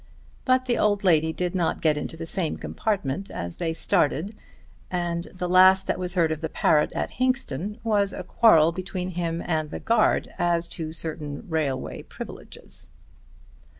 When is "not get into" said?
1.53-2.17